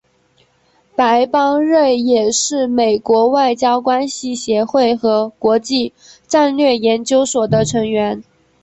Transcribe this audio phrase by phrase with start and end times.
[0.95, 5.93] 白邦瑞也是美国外交关系协会和国际
[6.27, 8.23] 战略研究所的成员。